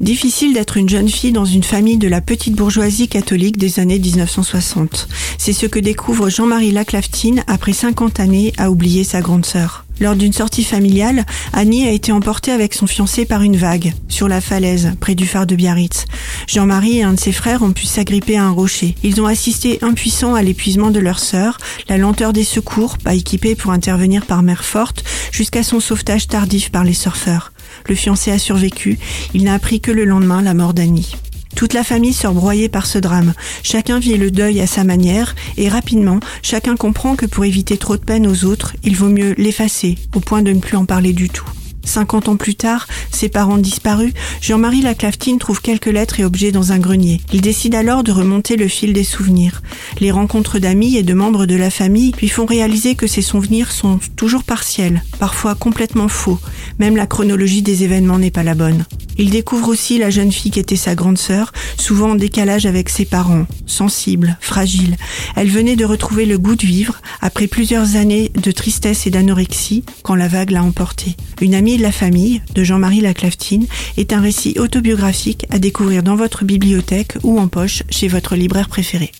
[0.00, 3.98] Difficile d'être une jeune fille dans une famille de la petite bourgeoisie catholique des années
[3.98, 5.08] 1960.
[5.36, 9.84] C'est ce que découvre Jean-Marie Laclaftine après 50 années à oublier sa grande sœur.
[10.00, 14.26] Lors d'une sortie familiale, Annie a été emportée avec son fiancé par une vague, sur
[14.26, 16.06] la falaise, près du phare de Biarritz.
[16.46, 18.94] Jean-Marie et un de ses frères ont pu s'agripper à un rocher.
[19.02, 21.58] Ils ont assisté impuissants à l'épuisement de leur sœur,
[21.90, 26.70] la lenteur des secours, pas équipés pour intervenir par mer forte, jusqu'à son sauvetage tardif
[26.70, 27.52] par les surfeurs.
[27.88, 28.98] Le fiancé a survécu,
[29.34, 31.14] il n'a appris que le lendemain la mort d'Annie.
[31.56, 33.34] Toute la famille sort broyée par ce drame.
[33.62, 37.96] Chacun vit le deuil à sa manière et rapidement, chacun comprend que pour éviter trop
[37.96, 41.12] de peine aux autres, il vaut mieux l'effacer au point de ne plus en parler
[41.12, 41.44] du tout.
[41.84, 46.72] 50 ans plus tard, ses parents disparus, Jean-Marie Laclaftine trouve quelques lettres et objets dans
[46.72, 47.20] un grenier.
[47.32, 49.62] Il décide alors de remonter le fil des souvenirs.
[50.00, 53.72] Les rencontres d'amis et de membres de la famille lui font réaliser que ces souvenirs
[53.72, 56.38] sont toujours partiels, parfois complètement faux.
[56.78, 58.84] Même la chronologie des événements n'est pas la bonne.
[59.18, 62.88] Il découvre aussi la jeune fille qui était sa grande sœur, souvent en décalage avec
[62.88, 64.96] ses parents, sensible, fragile.
[65.36, 69.84] Elle venait de retrouver le goût de vivre après plusieurs années de tristesse et d'anorexie
[70.02, 71.16] quand la vague l'a emportée.
[71.42, 76.44] Une amie la famille, de Jean-Marie Laclaftine, est un récit autobiographique à découvrir dans votre
[76.44, 79.12] bibliothèque ou en poche chez votre libraire préféré.